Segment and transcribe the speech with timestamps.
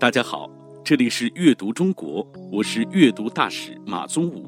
[0.00, 0.48] 大家好，
[0.84, 4.46] 这里是阅读中国，我是阅读大使马宗武。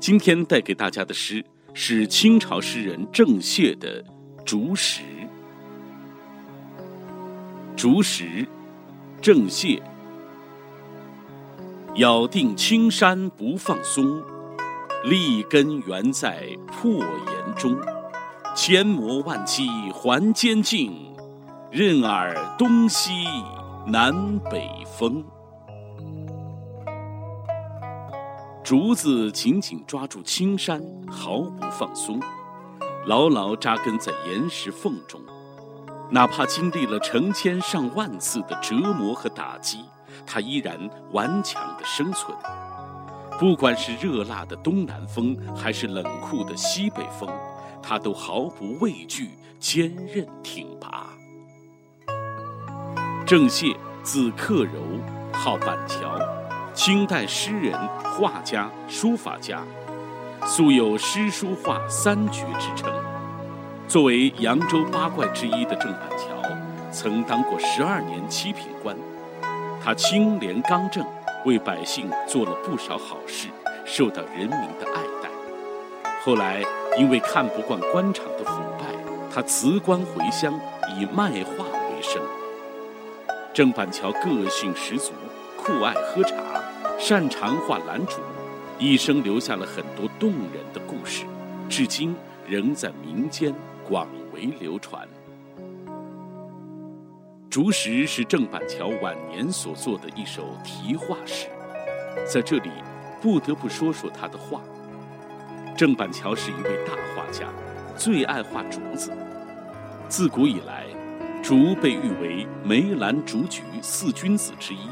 [0.00, 4.02] 今天带给大家的诗是清朝诗人郑燮的
[4.44, 5.02] 《竹石》。
[7.76, 8.44] 竹石，
[9.20, 9.80] 郑燮。
[11.94, 14.20] 咬定青山不放松，
[15.04, 17.78] 立根原在破岩中。
[18.56, 20.92] 千磨万击还坚劲，
[21.70, 23.12] 任尔东西
[23.84, 25.24] 南北风。
[28.62, 30.80] 竹子紧紧抓住青山，
[31.10, 32.20] 毫不放松，
[33.06, 35.20] 牢牢扎根在岩石缝中。
[36.10, 39.80] 哪怕经历了成千上万次的折磨和打击，
[40.24, 40.78] 它依然
[41.10, 42.36] 顽强地生存。
[43.40, 47.28] 不管是热辣的东南风，还是冷酷的西北风，
[47.82, 51.08] 它都毫不畏惧，坚韧挺拔。
[53.32, 54.82] 郑燮，字克柔，
[55.32, 56.18] 号板桥，
[56.74, 57.72] 清代诗人、
[58.02, 59.62] 画家、书法家，
[60.44, 62.92] 素有诗书画三绝之称。
[63.88, 66.26] 作为扬州八怪之一的郑板桥，
[66.90, 68.94] 曾当过十二年七品官。
[69.82, 71.02] 他清廉刚正，
[71.46, 73.48] 为百姓做了不少好事，
[73.86, 75.30] 受到人民的爱戴。
[76.22, 76.62] 后来
[76.98, 78.84] 因为看不惯官场的腐败，
[79.34, 80.52] 他辞官回乡，
[80.90, 82.20] 以卖画为生。
[83.54, 85.12] 郑板桥个性十足，
[85.58, 86.36] 酷爱喝茶，
[86.98, 88.22] 擅长画兰竹，
[88.78, 91.26] 一生留下了很多动人的故事，
[91.68, 92.16] 至今
[92.48, 93.54] 仍在民间
[93.86, 95.06] 广为流传。
[97.50, 101.46] 《竹石》是郑板桥晚年所作的一首题画诗，
[102.26, 102.70] 在这里
[103.20, 104.62] 不得不说说他的画。
[105.76, 107.48] 郑板桥是一位大画家，
[107.98, 109.12] 最爱画竹子，
[110.08, 110.86] 自古以来。
[111.42, 114.88] 竹被誉为梅兰竹菊四君子之一，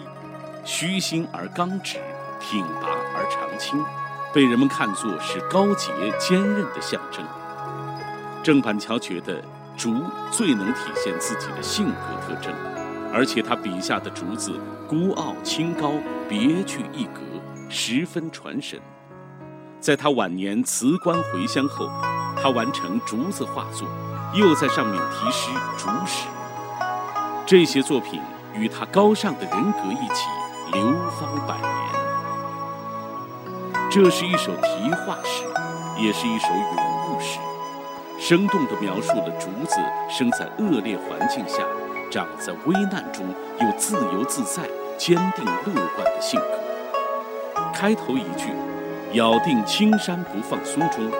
[0.65, 1.99] 虚心而刚直，
[2.41, 3.81] 挺拔而长青，
[4.35, 7.25] 被人们看作是高洁坚韧的象征。
[8.43, 9.41] 郑板桥觉得
[9.77, 9.95] 竹
[10.33, 11.95] 最能体现自己的性格
[12.27, 12.53] 特征，
[13.15, 14.59] 而且他笔下的竹子
[14.89, 15.93] 孤傲清高，
[16.29, 17.21] 别具一格，
[17.69, 18.77] 十分传神。
[19.79, 21.89] 在他晚年辞官回乡后，
[22.43, 23.87] 他完成竹子画作，
[24.35, 25.49] 又在上面题诗
[25.79, 26.27] 《竹石》。
[27.51, 28.21] 这些作品
[28.55, 30.29] 与他高尚的人格一起
[30.73, 31.69] 流芳百年。
[33.91, 35.43] 这是一首题画诗，
[35.99, 37.41] 也是一首咏物诗，
[38.21, 41.65] 生动地描述了竹子生在恶劣环境下，
[42.09, 43.27] 长在危难中
[43.61, 44.63] 又自由自在、
[44.97, 46.61] 坚定乐观的性格。
[47.75, 48.47] 开头一句
[49.15, 51.11] “咬定青山不放松”中，“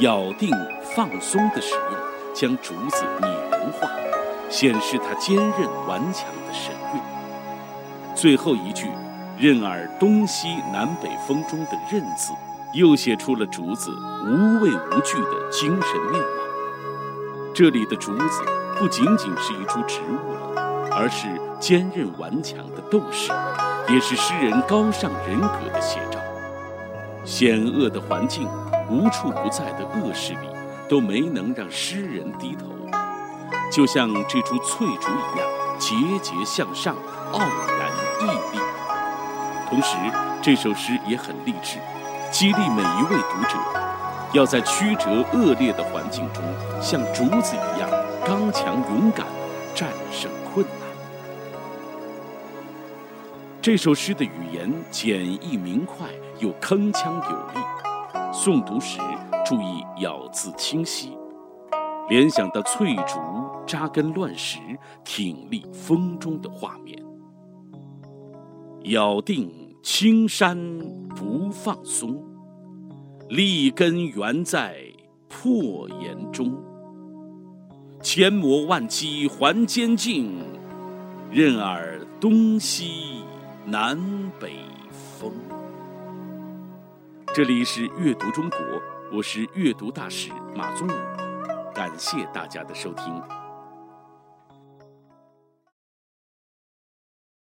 [0.00, 0.50] 咬定
[0.96, 2.00] ”“放松”的使用，
[2.34, 3.86] 将竹子拟人化。
[4.50, 7.00] 显示他坚韧顽强的神韵。
[8.14, 8.88] 最后一句
[9.38, 12.32] “任尔东西南北风”中的“任”字，
[12.72, 13.90] 又写出了竹子
[14.24, 16.28] 无畏无惧的精神面貌。
[17.54, 18.42] 这里的竹子
[18.78, 21.26] 不仅仅是一株植物了，而是
[21.58, 23.32] 坚韧顽强的斗士，
[23.88, 26.18] 也是诗人高尚人格的写照。
[27.24, 28.48] 险恶的环境、
[28.88, 30.48] 无处不在的恶势力，
[30.88, 32.66] 都没能让诗人低头。
[33.70, 35.46] 就像这株翠竹一样，
[35.78, 36.96] 节节向上，
[37.32, 37.90] 傲然
[38.20, 38.60] 屹立。
[39.68, 39.96] 同时，
[40.42, 41.78] 这首诗也很励志，
[42.32, 43.58] 激励每一位读者，
[44.32, 46.42] 要在曲折恶劣的环境中，
[46.80, 47.88] 像竹子一样
[48.24, 49.26] 刚强勇敢，
[49.74, 50.88] 战胜困难。
[53.60, 56.06] 这首诗的语言简易明快，
[56.38, 57.60] 又铿锵有力，
[58.32, 58.98] 诵读时
[59.44, 61.16] 注意咬字清晰。
[62.08, 63.20] 联想到翠竹
[63.68, 64.58] 扎根乱石、
[65.04, 66.98] 挺立风中的画面，
[68.84, 70.56] 咬定青山
[71.14, 72.24] 不放松，
[73.28, 74.82] 立根原在
[75.28, 76.58] 破岩中。
[78.00, 80.32] 千磨万击还坚劲，
[81.30, 83.22] 任尔东西
[83.66, 83.98] 南
[84.40, 84.54] 北
[84.90, 85.30] 风。
[87.34, 88.58] 这里是阅读中国，
[89.12, 90.92] 我是阅读大使马宗武。
[91.74, 93.37] 感谢大家的收听。